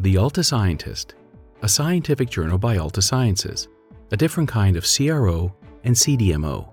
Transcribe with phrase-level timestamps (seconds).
[0.00, 1.14] The Alta Scientist,
[1.60, 3.68] a scientific journal by Alta Sciences,
[4.10, 5.54] a different kind of CRO
[5.84, 6.72] and CDMO.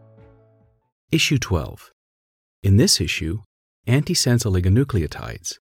[1.12, 1.92] Issue 12.
[2.64, 3.42] In this issue,
[3.86, 5.58] antisense oligonucleotides,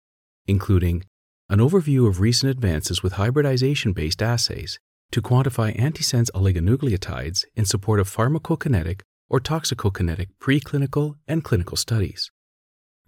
[0.47, 1.03] including
[1.51, 4.79] an overview of recent advances with hybridization based assays
[5.11, 12.30] to quantify antisense oligonucleotides in support of pharmacokinetic or toxicokinetic preclinical and clinical studies,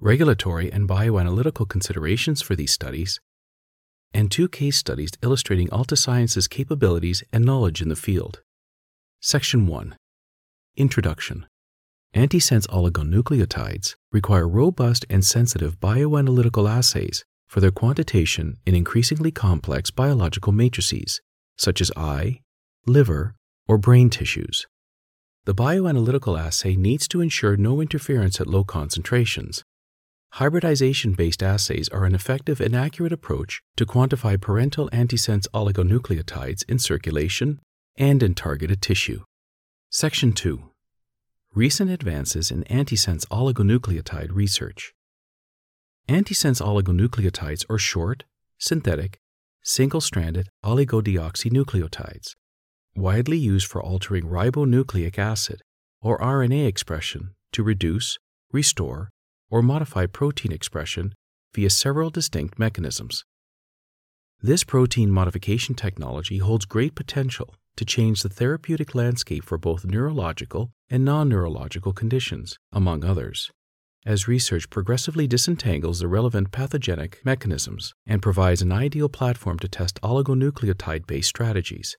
[0.00, 3.20] regulatory and bioanalytical considerations for these studies,
[4.12, 8.42] and two case studies illustrating Alta Science's capabilities and knowledge in the field.
[9.20, 9.96] Section 1
[10.76, 11.46] Introduction
[12.14, 20.52] Antisense oligonucleotides require robust and sensitive bioanalytical assays for their quantitation in increasingly complex biological
[20.52, 21.20] matrices,
[21.56, 22.40] such as eye,
[22.86, 23.34] liver,
[23.66, 24.66] or brain tissues.
[25.44, 29.64] The bioanalytical assay needs to ensure no interference at low concentrations.
[30.34, 36.78] Hybridization based assays are an effective and accurate approach to quantify parental antisense oligonucleotides in
[36.78, 37.60] circulation
[37.96, 39.22] and in targeted tissue.
[39.90, 40.70] Section 2
[41.54, 44.92] Recent advances in antisense oligonucleotide research.
[46.08, 48.24] Antisense oligonucleotides are short,
[48.58, 49.18] synthetic,
[49.62, 52.34] single stranded oligodeoxynucleotides,
[52.94, 55.62] widely used for altering ribonucleic acid
[56.00, 58.18] or RNA expression to reduce,
[58.52, 59.10] restore,
[59.50, 61.14] or modify protein expression
[61.54, 63.24] via several distinct mechanisms.
[64.40, 70.70] This protein modification technology holds great potential to change the therapeutic landscape for both neurological
[70.90, 73.50] and non neurological conditions, among others,
[74.06, 80.00] as research progressively disentangles the relevant pathogenic mechanisms and provides an ideal platform to test
[80.02, 81.96] oligonucleotide based strategies.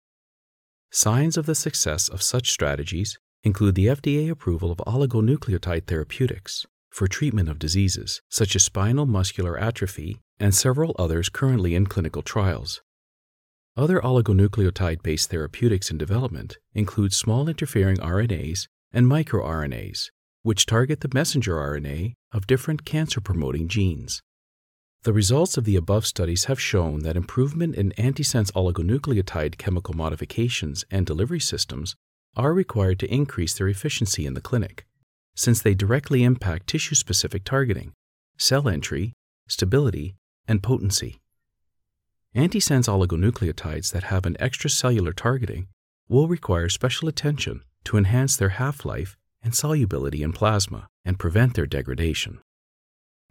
[0.91, 7.07] Signs of the success of such strategies include the FDA approval of oligonucleotide therapeutics for
[7.07, 12.81] treatment of diseases such as spinal muscular atrophy and several others currently in clinical trials.
[13.77, 20.09] Other oligonucleotide based therapeutics in development include small interfering RNAs and microRNAs,
[20.41, 24.21] which target the messenger RNA of different cancer promoting genes.
[25.03, 30.83] The results of the above studies have shown that improvement in antisense oligonucleotide chemical modifications
[30.91, 31.95] and delivery systems
[32.35, 34.85] are required to increase their efficiency in the clinic,
[35.39, 37.93] since they directly impact tissue specific targeting,
[38.37, 39.13] cell entry,
[39.47, 40.17] stability,
[40.49, 41.21] and potency.
[42.35, 45.69] Antisense oligonucleotides that have an extracellular targeting
[46.09, 51.53] will require special attention to enhance their half life and solubility in plasma and prevent
[51.53, 52.39] their degradation.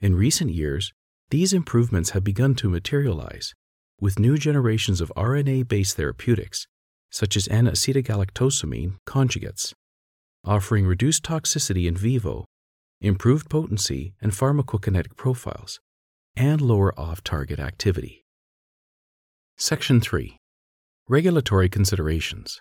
[0.00, 0.94] In recent years,
[1.28, 3.54] these improvements have begun to materialize
[4.00, 6.66] with new generations of RNA based therapeutics,
[7.10, 9.74] such as N acetylgalactosamine conjugates,
[10.44, 12.44] offering reduced toxicity in vivo,
[13.00, 15.80] improved potency and pharmacokinetic profiles,
[16.36, 18.24] and lower off target activity.
[19.56, 20.36] Section 3
[21.08, 22.60] Regulatory Considerations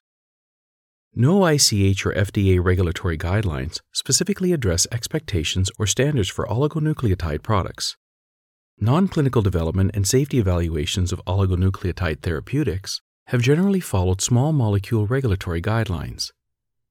[1.13, 7.97] No ICH or FDA regulatory guidelines specifically address expectations or standards for oligonucleotide products.
[8.79, 15.61] Non clinical development and safety evaluations of oligonucleotide therapeutics have generally followed small molecule regulatory
[15.61, 16.31] guidelines.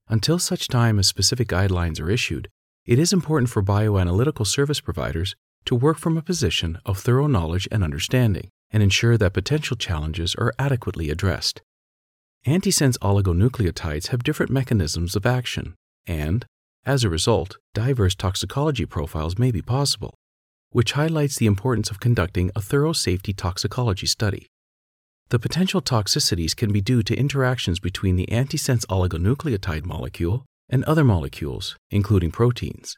[0.09, 2.49] Until such time as specific guidelines are issued,
[2.85, 5.35] it is important for bioanalytical service providers
[5.65, 10.33] to work from a position of thorough knowledge and understanding and ensure that potential challenges
[10.35, 11.61] are adequately addressed.
[12.45, 15.75] Antisense oligonucleotides have different mechanisms of action,
[16.05, 16.45] and,
[16.85, 20.13] as a result, diverse toxicology profiles may be possible,
[20.71, 24.47] which highlights the importance of conducting a thorough safety toxicology study.
[25.29, 31.03] The potential toxicities can be due to interactions between the antisense oligonucleotide molecule and other
[31.03, 32.95] molecules, including proteins,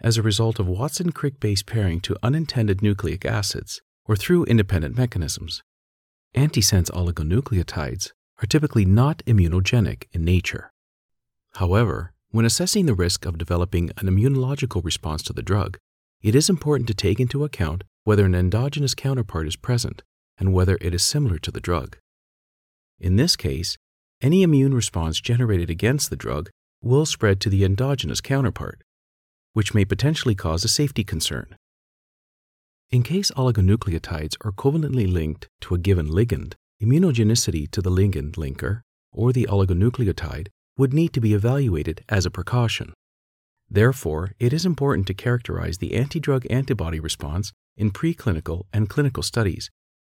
[0.00, 4.96] as a result of Watson Crick base pairing to unintended nucleic acids, or through independent
[4.96, 5.60] mechanisms.
[6.36, 10.70] Antisense oligonucleotides are typically not immunogenic in nature.
[11.54, 15.78] However, when assessing the risk of developing an immunological response to the drug,
[16.22, 20.04] it is important to take into account whether an endogenous counterpart is present
[20.38, 21.96] and whether it is similar to the drug.
[22.98, 23.76] In this case,
[24.20, 26.50] any immune response generated against the drug
[26.82, 28.82] will spread to the endogenous counterpart,
[29.52, 31.56] which may potentially cause a safety concern.
[32.90, 38.82] In case oligonucleotides are covalently linked to a given ligand, immunogenicity to the ligand linker
[39.12, 42.92] or the oligonucleotide would need to be evaluated as a precaution.
[43.70, 49.70] Therefore, it is important to characterize the antidrug antibody response in preclinical and clinical studies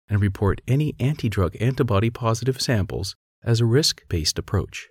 [0.08, 4.88] and report any antidrug antibody positive samples as a risk based approach.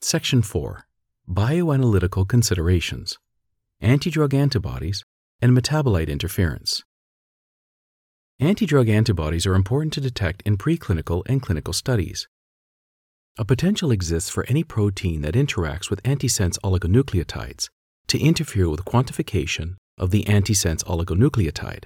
[0.00, 0.86] Section 4
[1.28, 3.18] Bioanalytical Considerations
[3.82, 5.04] Antidrug antibodies
[5.40, 6.82] and metabolite interference.
[8.40, 12.28] Antidrug antibodies are important to detect in preclinical and clinical studies.
[13.38, 17.68] A potential exists for any protein that interacts with antisense oligonucleotides
[18.08, 21.84] to interfere with quantification of the antisense oligonucleotide.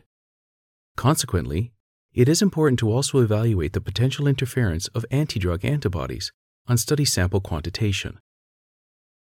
[0.96, 1.72] Consequently,
[2.12, 6.32] it is important to also evaluate the potential interference of antidrug antibodies
[6.66, 8.18] on study sample quantitation.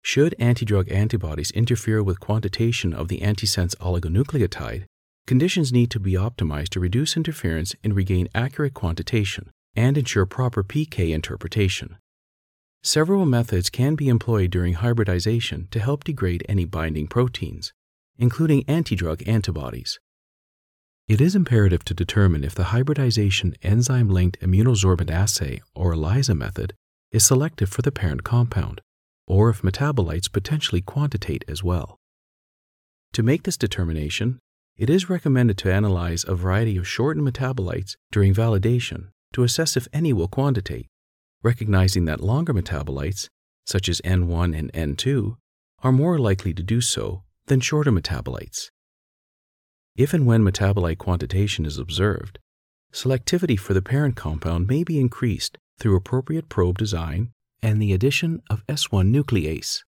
[0.02, 4.84] Should antidrug antibodies interfere with quantitation of the antisense oligonucleotide,
[5.26, 10.62] conditions need to be optimized to reduce interference and regain accurate quantitation and ensure proper
[10.62, 11.96] PK interpretation.
[12.84, 17.72] Several methods can be employed during hybridization to help degrade any binding proteins,
[18.16, 19.98] including antidrug antibodies.
[21.08, 26.74] It is imperative to determine if the hybridization enzyme linked immunosorbent assay or ELISA method
[27.12, 28.80] is selective for the parent compound
[29.28, 31.96] or if metabolites potentially quantitate as well.
[33.12, 34.38] To make this determination,
[34.76, 39.88] it is recommended to analyze a variety of shortened metabolites during validation to assess if
[39.92, 40.86] any will quantitate,
[41.42, 43.28] recognizing that longer metabolites,
[43.64, 45.36] such as N1 and N2,
[45.82, 48.70] are more likely to do so than shorter metabolites.
[49.96, 52.38] If and when metabolite quantitation is observed,
[52.92, 57.30] selectivity for the parent compound may be increased through appropriate probe design
[57.62, 59.84] and the addition of S1 nuclease.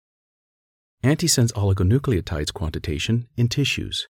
[1.02, 4.06] Antisense oligonucleotides quantitation in tissues.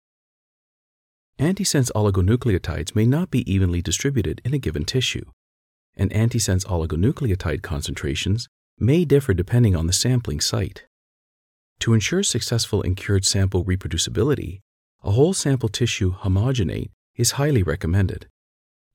[1.41, 5.25] Antisense oligonucleotides may not be evenly distributed in a given tissue,
[5.97, 8.47] and antisense oligonucleotide concentrations
[8.79, 10.85] may differ depending on the sampling site.
[11.81, 14.61] To ensure successful incurred sample reproducibility,
[15.03, 18.27] a whole sample tissue homogenate is highly recommended.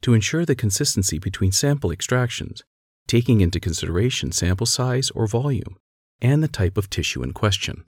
[0.01, 2.63] To ensure the consistency between sample extractions,
[3.07, 5.77] taking into consideration sample size or volume
[6.21, 7.83] and the type of tissue in question.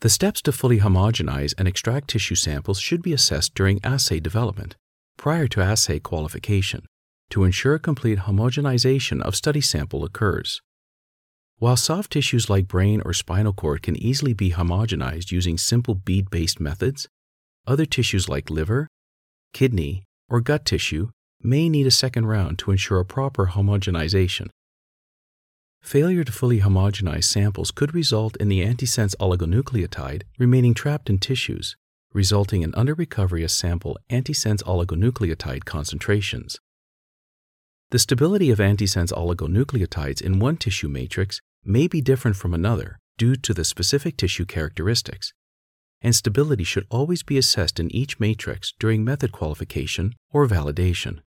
[0.00, 4.74] The steps to fully homogenize and extract tissue samples should be assessed during assay development,
[5.16, 6.84] prior to assay qualification,
[7.30, 10.60] to ensure complete homogenization of study sample occurs.
[11.62, 16.28] While soft tissues like brain or spinal cord can easily be homogenized using simple bead
[16.28, 17.06] based methods,
[17.68, 18.88] other tissues like liver,
[19.52, 21.10] kidney, or gut tissue
[21.40, 24.48] may need a second round to ensure a proper homogenization.
[25.80, 31.76] Failure to fully homogenize samples could result in the antisense oligonucleotide remaining trapped in tissues,
[32.12, 36.58] resulting in under-recovery of sample antisense oligonucleotide concentrations.
[37.92, 43.36] The stability of antisense oligonucleotides in one tissue matrix may be different from another due
[43.36, 45.32] to the specific tissue characteristics,
[46.00, 51.20] and stability should always be assessed in each matrix during method qualification or validation.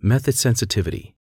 [0.00, 1.14] Method sensitivity.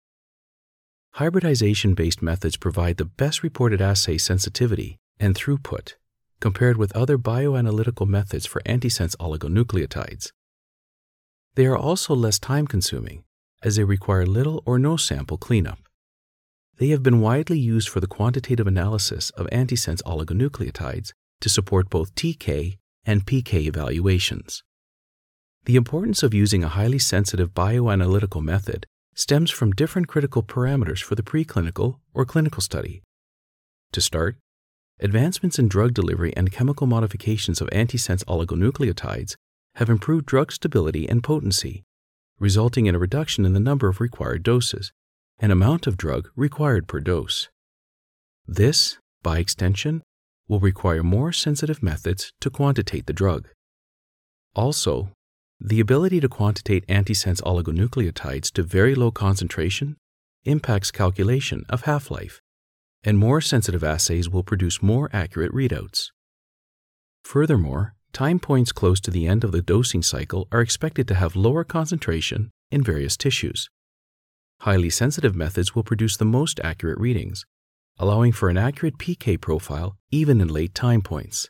[1.12, 5.94] Hybridization based methods provide the best reported assay sensitivity and throughput
[6.40, 10.32] compared with other bioanalytical methods for antisense oligonucleotides.
[11.56, 13.24] They are also less time consuming
[13.64, 15.80] as they require little or no sample cleanup.
[16.78, 22.14] They have been widely used for the quantitative analysis of antisense oligonucleotides to support both
[22.16, 24.62] TK and PK evaluations.
[25.64, 31.16] The importance of using a highly sensitive bioanalytical method stems from different critical parameters for
[31.16, 33.02] the preclinical or clinical study.
[33.94, 34.36] To start,
[35.00, 39.36] advancements in drug delivery and chemical modifications of antisense oligonucleotides
[39.76, 41.84] have improved drug stability and potency,
[42.38, 44.92] resulting in a reduction in the number of required doses
[45.40, 47.50] and amount of drug required per dose.
[48.48, 50.04] This, by extension,
[50.48, 53.50] will require more sensitive methods to quantitate the drug.
[54.56, 55.10] Also,
[55.60, 59.98] the ability to quantitate antisense oligonucleotides to very low concentration
[60.44, 62.42] impacts calculation of half life,
[63.04, 66.10] and more sensitive assays will produce more accurate readouts.
[67.24, 71.36] Furthermore, time points close to the end of the dosing cycle are expected to have
[71.36, 73.70] lower concentration in various tissues.
[74.62, 77.46] Highly sensitive methods will produce the most accurate readings,
[77.98, 81.50] allowing for an accurate PK profile even in late time points.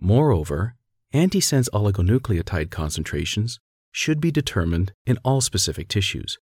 [0.00, 0.74] Moreover,
[1.14, 3.58] antisense oligonucleotide concentrations
[3.90, 6.38] should be determined in all specific tissues,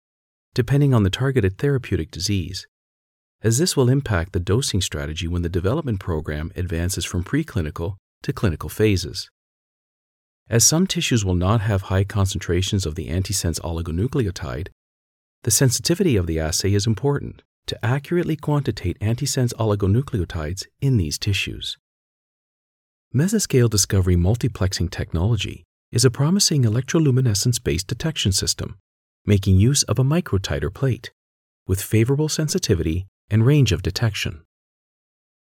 [0.54, 2.66] depending on the targeted therapeutic disease,
[3.42, 8.32] as this will impact the dosing strategy when the development program advances from preclinical to
[8.32, 9.30] clinical phases.
[10.50, 14.68] As some tissues will not have high concentrations of the antisense oligonucleotide,
[15.42, 21.76] the sensitivity of the assay is important to accurately quantitate antisense oligonucleotides in these tissues.
[23.14, 28.76] Mesoscale discovery multiplexing technology is a promising electroluminescence based detection system,
[29.24, 31.10] making use of a microtiter plate
[31.66, 34.42] with favorable sensitivity and range of detection.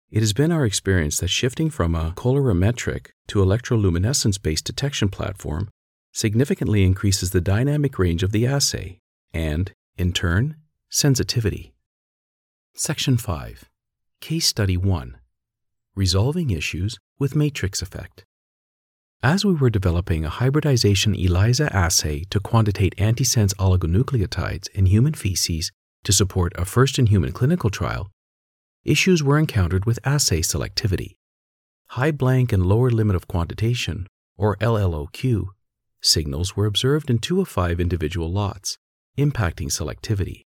[0.09, 5.69] It has been our experience that shifting from a colorimetric to electroluminescence based detection platform
[6.13, 8.99] significantly increases the dynamic range of the assay
[9.37, 10.55] and, in turn,
[10.89, 11.71] sensitivity.
[12.73, 13.69] Section 5
[14.19, 15.15] Case Study 1
[15.95, 18.25] Resolving Issues with Matrix Effect.
[19.21, 25.71] As we were developing a hybridization ELISA assay to quantitate antisense oligonucleotides in human feces
[26.03, 28.09] to support a first in human clinical trial,
[28.83, 31.17] issues were encountered with assay selectivity.
[31.89, 35.49] High blank and lower limit of quantitation, or LLOQ,
[36.01, 38.79] signals were observed in two of five individual lots,
[39.17, 40.43] impacting selectivity.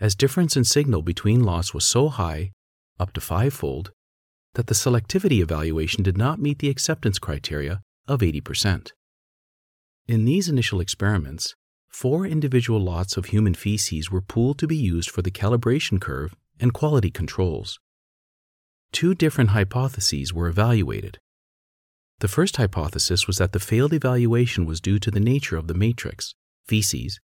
[0.00, 2.50] As difference in signal between lots was so high,
[2.98, 3.92] up to fivefold,
[4.54, 8.90] that the selectivity evaluation did not meet the acceptance criteria of 80%.
[10.06, 11.54] In these initial experiments,
[11.88, 16.34] four individual lots of human feces were pooled to be used for the calibration curve
[16.60, 17.78] and quality controls.
[18.92, 21.18] Two different hypotheses were evaluated.
[22.20, 25.74] The first hypothesis was that the failed evaluation was due to the nature of the
[25.74, 26.34] matrix,
[26.66, 27.18] feces,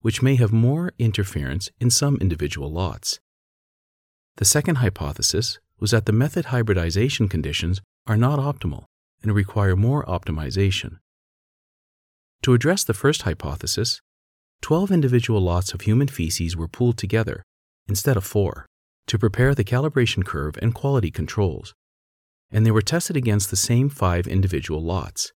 [0.00, 3.20] which may have more interference in some individual lots.
[4.36, 8.84] The second hypothesis was that the method hybridization conditions are not optimal
[9.22, 10.98] and require more optimization.
[12.42, 14.00] To address the first hypothesis,
[14.62, 17.42] 12 individual lots of human feces were pooled together,
[17.88, 18.66] instead of four,
[19.06, 21.74] to prepare the calibration curve and quality controls,
[22.50, 25.32] and they were tested against the same five individual lots,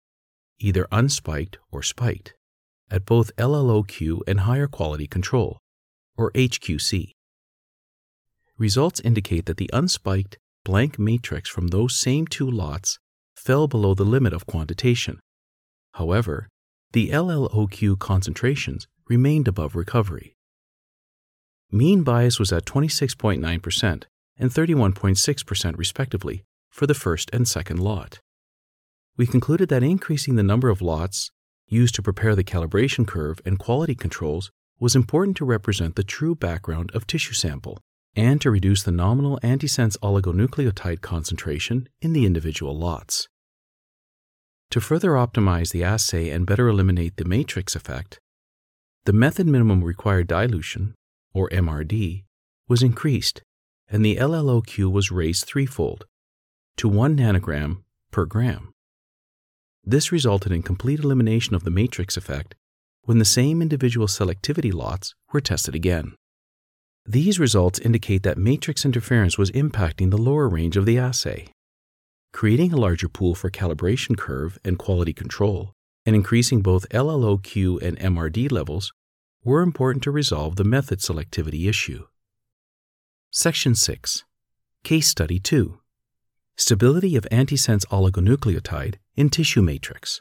[0.58, 2.34] either unspiked or spiked,
[2.90, 5.58] at both LLOQ and higher quality control,
[6.16, 7.12] or HQC.
[8.58, 12.98] Results indicate that the unspiked blank matrix from those same two lots
[13.36, 15.20] fell below the limit of quantitation.
[15.94, 16.48] However,
[16.92, 20.34] the LLOQ concentrations remained above recovery.
[21.70, 24.04] Mean bias was at 26.9%
[24.38, 28.20] and 31.6% respectively for the first and second lot.
[29.16, 31.30] We concluded that increasing the number of lots
[31.68, 36.34] used to prepare the calibration curve and quality controls was important to represent the true
[36.34, 37.78] background of tissue sample
[38.14, 43.28] and to reduce the nominal antisense oligonucleotide concentration in the individual lots.
[44.70, 48.18] To further optimize the assay and better eliminate the matrix effect,
[49.04, 50.94] the method minimum required dilution,
[51.32, 52.24] or MRD,
[52.68, 53.42] was increased
[53.88, 56.06] and the LLOQ was raised threefold
[56.76, 58.72] to 1 nanogram per gram.
[59.88, 62.56] This resulted in complete elimination of the matrix effect
[63.04, 66.16] when the same individual selectivity lots were tested again.
[67.06, 71.46] These results indicate that matrix interference was impacting the lower range of the assay.
[72.32, 75.72] Creating a larger pool for calibration curve and quality control,
[76.04, 78.92] and increasing both LLOQ and MRD levels
[79.44, 82.06] were important to resolve the method selectivity issue.
[83.30, 84.24] Section 6
[84.82, 85.78] Case Study 2
[86.56, 90.20] Stability of antisense oligonucleotide in tissue matrix.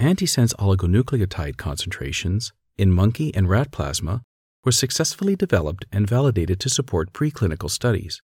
[0.00, 4.22] Antisense oligonucleotide concentrations in monkey and rat plasma
[4.64, 8.22] were successfully developed and validated to support preclinical studies.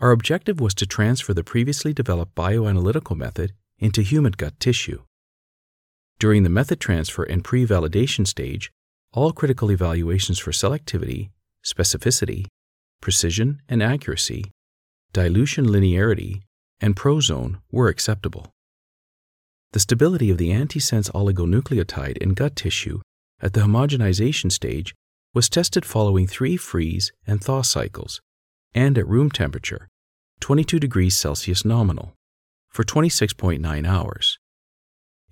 [0.00, 5.02] Our objective was to transfer the previously developed bioanalytical method into human gut tissue.
[6.18, 8.72] During the method transfer and pre validation stage,
[9.12, 11.30] all critical evaluations for selectivity,
[11.64, 12.46] specificity,
[13.02, 14.52] precision and accuracy,
[15.12, 16.42] dilution linearity,
[16.80, 18.52] and prozone were acceptable.
[19.72, 23.00] The stability of the antisense oligonucleotide in gut tissue
[23.40, 24.94] at the homogenization stage
[25.34, 28.20] was tested following three freeze and thaw cycles
[28.74, 29.88] and at room temperature,
[30.40, 32.12] 22 degrees Celsius nominal,
[32.68, 34.38] for 26.9 hours.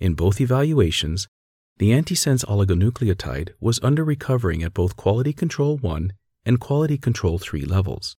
[0.01, 1.29] In both evaluations,
[1.77, 6.13] the antisense oligonucleotide was under recovering at both quality control 1
[6.47, 8.17] and quality control 3 levels.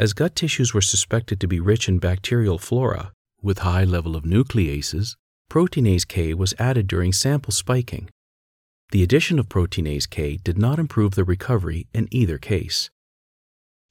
[0.00, 4.24] As gut tissues were suspected to be rich in bacterial flora with high level of
[4.24, 5.14] nucleases,
[5.48, 8.08] proteinase K was added during sample spiking
[8.90, 12.90] the addition of proteinase K did not improve the recovery in either case.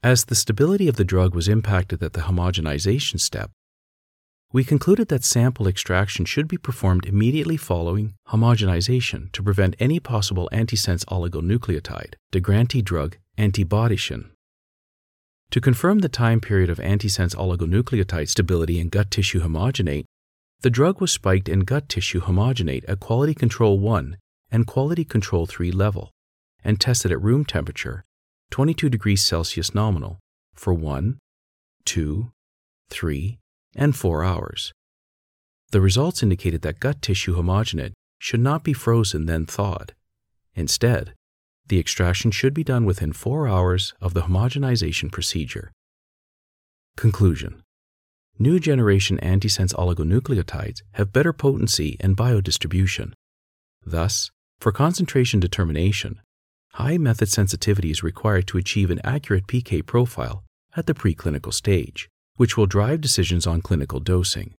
[0.04, 3.52] As the stability of the drug was impacted at the homogenization step,
[4.52, 10.50] we concluded that sample extraction should be performed immediately following homogenization to prevent any possible
[10.52, 14.32] antisense oligonucleotide, degrantee drug antibodyshin.
[15.52, 20.06] To confirm the time period of antisense oligonucleotide stability in gut tissue homogenate,
[20.62, 24.18] the drug was spiked in gut tissue homogenate at quality control 1
[24.52, 26.12] and quality control 3 level
[26.64, 28.04] and tested at room temperature
[28.52, 30.20] 22 degrees Celsius nominal
[30.54, 31.18] for 1,
[31.86, 32.32] 2,
[32.90, 33.40] 3,
[33.76, 34.72] and 4 hours.
[35.72, 39.94] The results indicated that gut tissue homogenate should not be frozen then thawed.
[40.54, 41.14] Instead,
[41.70, 45.72] the extraction should be done within 4 hours of the homogenization procedure.
[46.98, 47.64] Conclusion
[48.42, 53.12] new generation antisense oligonucleotides have better potency and biodistribution.
[53.86, 56.22] Thus, for concentration determination,
[56.74, 60.44] high method sensitivity is required to achieve an accurate PK profile
[60.76, 64.54] at the preclinical stage, which will drive decisions on clinical dosing.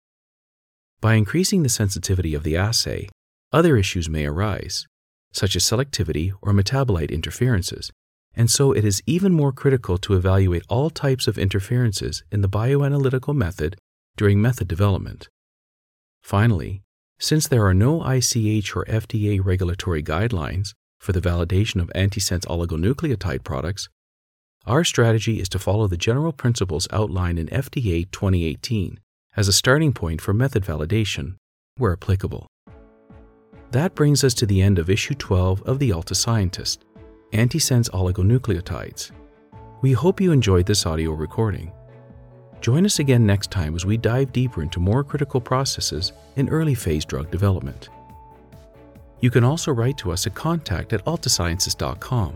[1.00, 3.08] By increasing the sensitivity of the assay,
[3.50, 4.86] other issues may arise,
[5.32, 7.90] such as selectivity or metabolite interferences,
[8.34, 12.48] and so it is even more critical to evaluate all types of interferences in the
[12.48, 13.76] bioanalytical method
[14.16, 15.28] during method development.
[16.22, 16.82] Finally,
[17.18, 23.44] since there are no ICH or FDA regulatory guidelines for the validation of antisense oligonucleotide
[23.44, 23.88] products,
[24.66, 29.00] our strategy is to follow the general principles outlined in FDA 2018
[29.36, 31.36] as a starting point for method validation,
[31.76, 32.46] where applicable.
[33.70, 36.84] That brings us to the end of issue 12 of The Alta Scientist
[37.32, 39.12] Antisense Oligonucleotides.
[39.80, 41.70] We hope you enjoyed this audio recording.
[42.60, 46.74] Join us again next time as we dive deeper into more critical processes in early
[46.74, 47.90] phase drug development.
[49.20, 52.34] You can also write to us at contact at altasciences.com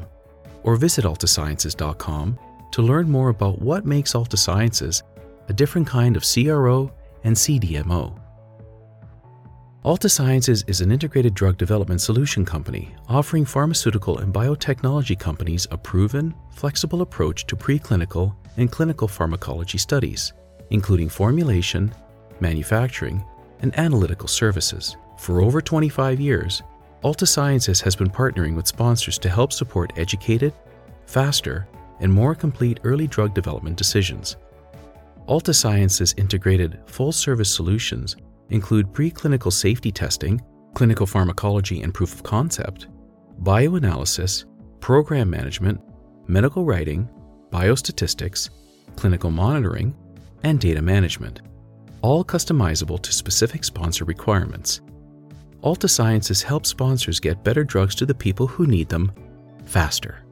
[0.63, 2.39] or visit altasciences.com
[2.71, 5.03] to learn more about what makes Alta Sciences
[5.49, 6.93] a different kind of CRO
[7.25, 8.24] and CDMO.
[9.85, 15.77] Alta Sciences is an integrated drug development solution company offering pharmaceutical and biotechnology companies a
[15.77, 20.33] proven, flexible approach to preclinical and clinical pharmacology studies,
[20.71, 21.95] including formulation,
[22.41, 23.23] manufacturing,
[23.61, 24.97] and analytical services.
[25.19, 26.63] For over 25 years,
[27.03, 30.55] Alta Sciences has been partnering with sponsors to help support educated,
[31.05, 31.69] faster,
[32.01, 34.37] and more complete early drug development decisions.
[35.27, 38.17] Alta Sciences integrated full service solutions
[38.51, 40.41] include preclinical safety testing,
[40.75, 42.89] clinical pharmacology and proof of concept,
[43.43, 44.45] bioanalysis,
[44.81, 45.81] program management,
[46.27, 47.09] medical writing,
[47.51, 48.51] biostatistics,
[48.97, 49.95] clinical monitoring,
[50.43, 51.41] and data management,
[52.03, 54.81] all customizable to specific sponsor requirements.
[55.63, 59.13] Alta Sciences helps sponsors get better drugs to the people who need them
[59.65, 60.24] faster.